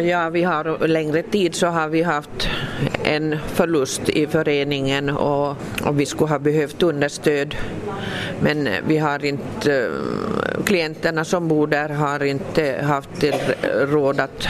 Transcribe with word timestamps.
ja, 0.00 0.30
vi 0.30 0.42
har 0.42 0.86
längre 0.86 1.22
tid 1.22 1.54
så 1.54 1.66
har 1.66 1.88
vi 1.88 2.02
haft 2.02 2.48
en 3.04 3.38
förlust 3.46 4.08
i 4.08 4.26
föreningen 4.26 5.10
och, 5.10 5.56
och 5.84 6.00
vi 6.00 6.06
skulle 6.06 6.30
ha 6.30 6.38
behövt 6.38 6.82
understöd. 6.82 7.54
Men 8.40 8.68
vi 8.86 8.98
har 8.98 9.24
inte, 9.24 9.90
klienterna 10.64 11.24
som 11.24 11.48
bor 11.48 11.66
där 11.66 11.88
har 11.88 12.24
inte 12.24 12.80
haft 12.82 13.24
råd 13.86 14.20
att, 14.20 14.48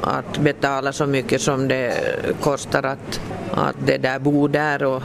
att 0.00 0.38
betala 0.38 0.92
så 0.92 1.06
mycket 1.06 1.40
som 1.40 1.68
det 1.68 1.94
kostar 2.40 2.82
att, 2.82 3.20
att 3.52 3.76
det 3.86 3.98
där 3.98 4.18
bo 4.18 4.48
där 4.48 4.82
och, 4.82 5.02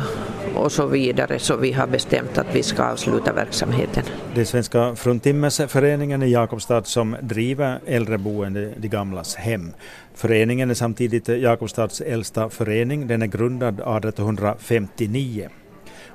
och 0.55 0.71
så 0.71 0.85
vidare 0.85 1.39
så 1.39 1.57
vi 1.57 1.71
har 1.71 1.87
bestämt 1.87 2.37
att 2.37 2.55
vi 2.55 2.63
ska 2.63 2.83
avsluta 2.83 3.33
verksamheten. 3.33 4.03
Det 4.35 4.41
är 4.41 4.45
Svenska 4.45 4.95
fruntimmersföreningen 4.95 6.23
i 6.23 6.31
Jakobstad 6.31 6.83
som 6.83 7.15
driver 7.21 7.79
äldreboende 7.85 8.73
De 8.77 8.87
gamlas 8.87 9.35
hem. 9.35 9.73
Föreningen 10.15 10.69
är 10.69 10.73
samtidigt 10.73 11.27
Jakobstads 11.27 12.01
äldsta 12.01 12.49
förening. 12.49 13.07
Den 13.07 13.21
är 13.21 13.27
grundad 13.27 13.73
1859. 13.73 15.49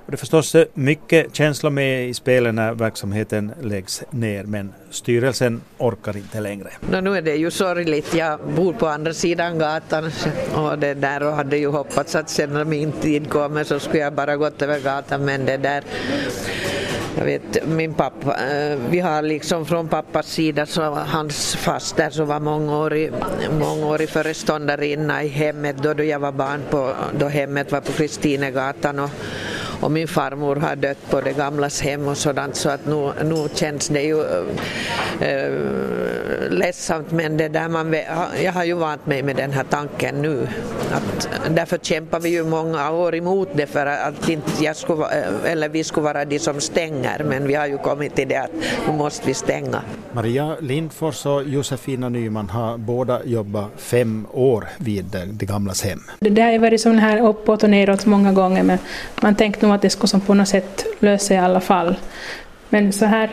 Och 0.08 0.12
det 0.12 0.14
är 0.14 0.18
förstås 0.18 0.54
eh, 0.54 0.66
mycket 0.74 1.34
känslor 1.34 1.70
med 1.70 2.08
i 2.08 2.14
spelet 2.14 2.54
när 2.54 2.74
verksamheten 2.74 3.52
läggs 3.62 4.02
ner 4.10 4.44
men 4.44 4.72
styrelsen 4.90 5.60
orkar 5.78 6.16
inte 6.16 6.40
längre. 6.40 6.68
No, 6.90 7.00
nu 7.00 7.16
är 7.16 7.22
det 7.22 7.36
ju 7.36 7.50
sorgligt. 7.50 8.14
Jag 8.14 8.40
bor 8.56 8.72
på 8.72 8.86
andra 8.86 9.14
sidan 9.14 9.58
gatan 9.58 10.10
och 10.54 10.78
det 10.78 10.94
där 10.94 11.22
och 11.22 11.32
hade 11.32 11.58
ju 11.58 11.68
hoppats 11.68 12.14
att 12.14 12.30
sen 12.30 12.52
när 12.52 12.64
min 12.64 12.92
tid 12.92 13.30
kommer 13.30 13.64
så 13.64 13.78
skulle 13.78 13.98
jag 13.98 14.12
bara 14.12 14.36
gått 14.36 14.62
över 14.62 14.80
gatan 14.80 15.24
men 15.24 15.44
det 15.44 15.56
där 15.56 15.84
jag 17.18 17.24
vet, 17.24 17.68
min 17.68 17.94
pappa, 17.94 18.36
eh, 18.50 18.78
vi 18.90 19.00
har 19.00 19.22
liksom 19.22 19.66
från 19.66 19.88
pappas 19.88 20.26
sida 20.26 20.66
så 20.66 20.82
hans 20.94 21.56
faster 21.56 22.10
som 22.10 22.26
var 22.26 22.40
mångårig, 22.40 23.12
mångårig 23.60 24.08
föreståndarinna 24.08 25.24
i 25.24 25.28
hemmet 25.28 25.76
då, 25.82 25.94
då 25.94 26.04
jag 26.04 26.18
var 26.18 26.32
barn 26.32 26.60
på, 26.70 26.92
då 27.18 27.28
hemmet 27.28 27.72
var 27.72 27.80
på 27.80 27.92
Kristinegatan 27.92 28.98
och 28.98 29.10
och 29.80 29.90
min 29.90 30.08
farmor 30.08 30.56
har 30.56 30.76
dött 30.76 31.10
på 31.10 31.20
det 31.20 31.32
gamlas 31.32 31.82
hem 31.82 32.08
och 32.08 32.16
sådant 32.16 32.56
så 32.56 32.68
att 32.68 32.86
nu, 32.86 33.12
nu 33.24 33.48
känns 33.54 33.88
det 33.88 34.02
ju 34.02 34.20
äh, 35.20 36.50
ledsamt 36.50 37.10
men 37.10 37.36
det 37.36 37.48
där 37.48 37.68
man, 37.68 37.94
jag 38.44 38.52
har 38.52 38.64
ju 38.64 38.74
vant 38.74 39.06
mig 39.06 39.22
med 39.22 39.36
den 39.36 39.52
här 39.52 39.64
tanken 39.64 40.22
nu. 40.22 40.48
Att, 40.92 41.28
därför 41.50 41.78
kämpar 41.78 42.20
vi 42.20 42.28
ju 42.28 42.44
många 42.44 42.90
år 42.90 43.14
emot 43.14 43.48
det 43.54 43.66
för 43.66 43.86
att 43.86 44.28
inte 44.28 44.64
jag 44.64 44.76
skulle, 44.76 45.06
eller 45.46 45.68
vi 45.68 45.84
skulle 45.84 46.04
vara 46.04 46.24
de 46.24 46.38
som 46.38 46.60
stänger 46.60 47.24
men 47.24 47.46
vi 47.46 47.54
har 47.54 47.66
ju 47.66 47.78
kommit 47.78 48.14
till 48.14 48.28
det 48.28 48.36
att 48.36 48.50
nu 48.86 48.92
måste 48.92 49.26
vi 49.26 49.34
stänga. 49.34 49.82
Maria 50.12 50.56
Lindfors 50.60 51.26
och 51.26 51.44
Josefina 51.44 52.08
Nyman 52.08 52.48
har 52.48 52.78
båda 52.78 53.24
jobbat 53.24 53.70
fem 53.76 54.26
år 54.32 54.68
vid 54.78 55.04
det 55.32 55.46
gamlas 55.46 55.82
hem. 55.82 56.00
Det 56.18 56.42
har 56.42 56.58
varit 56.58 56.80
som 56.80 56.98
här 56.98 57.28
uppåt 57.28 57.62
och 57.62 57.70
neråt 57.70 58.06
många 58.06 58.32
gånger 58.32 58.62
men 58.62 58.78
man 59.22 59.34
tänkte 59.34 59.66
det 59.76 59.90
skulle 59.90 60.08
som 60.08 60.20
på 60.20 60.34
något 60.34 60.48
sätt 60.48 60.86
lösa 61.00 61.34
i 61.34 61.38
alla 61.38 61.60
fall. 61.60 61.96
Men 62.68 62.92
så 62.92 63.04
här, 63.04 63.30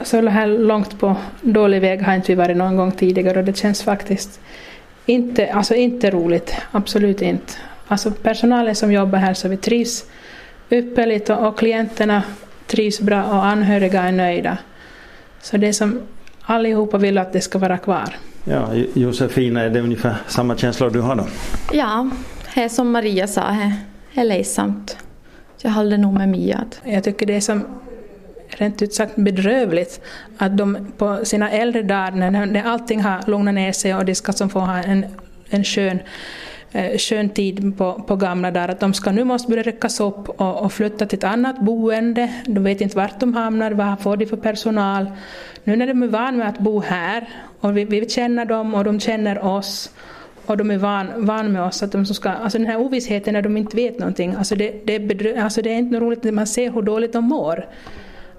så 0.00 0.28
här 0.28 0.46
långt 0.46 0.98
på 0.98 1.16
dålig 1.40 1.80
väg 1.80 2.02
har 2.02 2.14
inte 2.14 2.32
vi 2.32 2.34
varit 2.34 2.56
någon 2.56 2.76
gång 2.76 2.92
tidigare 2.92 3.38
och 3.38 3.44
det 3.44 3.56
känns 3.56 3.82
faktiskt 3.82 4.40
inte, 5.06 5.52
alltså 5.52 5.74
inte 5.74 6.10
roligt, 6.10 6.54
absolut 6.70 7.22
inte. 7.22 7.52
Alltså 7.88 8.10
personalen 8.10 8.74
som 8.74 8.92
jobbar 8.92 9.18
här 9.18 9.34
så 9.34 9.48
vi 9.48 9.56
trivs 9.56 10.04
ypperligt 10.70 11.30
och, 11.30 11.48
och 11.48 11.58
klienterna 11.58 12.22
trivs 12.66 13.00
bra 13.00 13.24
och 13.24 13.44
anhöriga 13.44 14.02
är 14.02 14.12
nöjda. 14.12 14.58
Så 15.42 15.56
det 15.56 15.68
är 15.68 15.72
som 15.72 16.00
allihopa 16.42 16.98
vill 16.98 17.18
att 17.18 17.32
det 17.32 17.40
ska 17.40 17.58
vara 17.58 17.78
kvar. 17.78 18.16
Ja, 18.44 18.68
Josefina, 18.94 19.62
är 19.62 19.70
det 19.70 19.80
ungefär 19.80 20.16
samma 20.26 20.56
känslor 20.56 20.90
du 20.90 21.00
har 21.00 21.16
då? 21.16 21.26
Ja, 21.72 22.10
det 22.54 22.62
är 22.62 22.68
som 22.68 22.90
Maria 22.90 23.26
sa, 23.26 23.56
det 24.14 24.20
är 24.20 24.24
ledsamt. 24.24 24.96
Jag 25.62 25.70
håller 25.70 25.98
nog 25.98 26.12
med 26.12 26.28
Mia. 26.28 26.64
Jag 26.84 27.04
tycker 27.04 27.26
det 27.26 27.36
är 27.36 27.40
som 27.40 27.64
rent 28.48 28.82
ut 28.82 28.94
sagt 28.94 29.16
bedrövligt 29.16 30.00
att 30.38 30.56
de 30.56 30.92
på 30.96 31.24
sina 31.24 31.50
äldre 31.50 31.82
dagar 31.82 32.10
när 32.10 32.62
allting 32.62 33.00
har 33.00 33.30
lugnat 33.30 33.54
ner 33.54 33.72
sig 33.72 33.94
och 33.94 34.04
de 34.04 34.14
ska 34.14 34.32
som 34.32 34.50
få 34.50 34.60
ha 34.60 34.78
en, 34.78 35.06
en 35.50 35.64
skön 35.64 35.98
eh, 36.72 36.98
skön 36.98 37.28
tid 37.28 37.78
på, 37.78 37.92
på 37.92 38.16
gamla 38.16 38.50
dagar, 38.50 38.68
att 38.68 38.80
de 38.80 38.94
ska 38.94 39.12
nu 39.12 39.24
måste 39.24 39.50
börja 39.50 39.62
ryckas 39.62 40.00
upp 40.00 40.28
och, 40.28 40.64
och 40.64 40.72
flytta 40.72 41.06
till 41.06 41.18
ett 41.18 41.24
annat 41.24 41.60
boende. 41.60 42.32
De 42.46 42.64
vet 42.64 42.80
inte 42.80 42.96
vart 42.96 43.20
de 43.20 43.34
hamnar, 43.34 43.70
vad 43.72 44.00
får 44.00 44.16
de 44.16 44.26
för 44.26 44.36
personal. 44.36 45.06
Nu 45.64 45.76
när 45.76 45.86
de 45.86 46.02
är 46.02 46.06
vana 46.08 46.32
med 46.32 46.48
att 46.48 46.58
bo 46.58 46.80
här 46.80 47.28
och 47.60 47.76
vi, 47.76 47.84
vi 47.84 48.08
känner 48.08 48.44
dem 48.44 48.74
och 48.74 48.84
de 48.84 49.00
känner 49.00 49.44
oss 49.44 49.90
och 50.46 50.56
de 50.56 50.70
är 50.70 50.78
van, 50.78 51.26
van 51.26 51.52
med 51.52 51.62
oss. 51.62 51.82
Att 51.82 51.92
de 51.92 52.06
ska, 52.06 52.30
alltså 52.30 52.58
den 52.58 52.66
här 52.66 52.80
ovissheten 52.80 53.34
när 53.34 53.42
de 53.42 53.56
inte 53.56 53.76
vet 53.76 53.98
någonting, 53.98 54.34
alltså 54.34 54.54
det, 54.56 54.86
det, 54.86 54.94
är, 54.94 55.42
alltså 55.42 55.62
det 55.62 55.72
är 55.72 55.78
inte 55.78 56.00
roligt 56.00 56.24
när 56.24 56.32
man 56.32 56.46
ser 56.46 56.70
hur 56.70 56.82
dåligt 56.82 57.12
de 57.12 57.24
mår. 57.24 57.66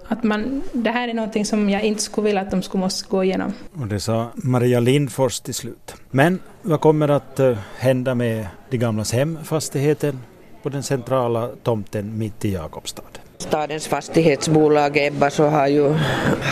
Att 0.08 0.24
man, 0.24 0.62
det 0.74 0.90
här 0.90 1.08
är 1.08 1.14
någonting 1.14 1.46
som 1.46 1.70
jag 1.70 1.84
inte 1.84 2.02
skulle 2.02 2.26
vilja 2.26 2.42
att 2.42 2.52
de 2.52 2.62
skulle 2.62 2.82
måste 2.82 3.10
gå 3.10 3.24
igenom. 3.24 3.54
Och 3.82 3.88
det 3.88 4.00
sa 4.00 4.28
Maria 4.36 4.80
Lindfors 4.80 5.40
till 5.40 5.54
slut. 5.54 5.96
Men 6.12 6.40
vad 6.62 6.82
kommer 6.82 7.08
att 7.10 7.40
uh, 7.40 7.58
hända 7.78 8.16
med 8.16 8.48
de 8.70 8.78
gamlas 8.78 9.14
hemfastigheten 9.14 10.20
på 10.64 10.70
den 10.70 10.84
centrala 10.84 11.50
tomten 11.64 12.18
mitt 12.18 12.46
i 12.46 12.54
Jakobstad? 12.54 13.04
Stadens 13.38 13.88
fastighetsbolag 13.88 14.98
Ebba 14.98 15.30
så 15.30 15.48
har 15.48 15.68
ju, 15.68 15.96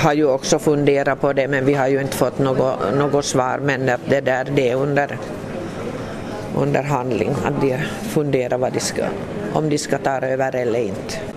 har 0.04 0.14
ju 0.14 0.26
också 0.26 0.60
funderat 0.60 1.22
på 1.22 1.34
det 1.34 1.48
men 1.48 1.66
vi 1.66 1.74
har 1.74 1.88
ju 1.88 2.02
inte 2.02 2.18
fått 2.18 2.40
något, 2.40 2.80
något 2.96 3.26
svar 3.26 3.60
men 3.60 3.86
det 3.86 4.22
där 4.22 4.48
det 4.56 4.70
är 4.70 4.76
under 4.76 5.18
under 6.58 6.84
handling, 6.84 7.30
att 7.44 7.62
de 7.62 7.78
funderar 8.02 8.58
vad 8.58 8.74
de 8.74 8.80
ska, 8.80 9.06
om 9.54 9.70
de 9.70 9.78
ska 9.78 9.98
ta 9.98 10.12
över 10.12 10.56
eller 10.56 10.80
inte. 10.80 11.35